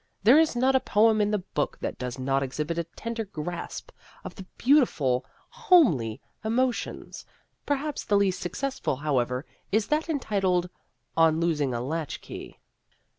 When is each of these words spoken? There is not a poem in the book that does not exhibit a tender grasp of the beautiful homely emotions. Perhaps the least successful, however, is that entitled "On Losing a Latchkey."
There 0.23 0.39
is 0.39 0.55
not 0.55 0.75
a 0.75 0.79
poem 0.79 1.21
in 1.21 1.29
the 1.29 1.37
book 1.53 1.77
that 1.81 1.99
does 1.99 2.17
not 2.17 2.41
exhibit 2.41 2.79
a 2.79 2.85
tender 2.85 3.23
grasp 3.23 3.91
of 4.23 4.33
the 4.33 4.47
beautiful 4.57 5.23
homely 5.49 6.19
emotions. 6.43 7.23
Perhaps 7.67 8.05
the 8.05 8.17
least 8.17 8.39
successful, 8.39 8.95
however, 8.95 9.45
is 9.71 9.85
that 9.89 10.09
entitled 10.09 10.71
"On 11.15 11.39
Losing 11.39 11.71
a 11.71 11.81
Latchkey." 11.81 12.57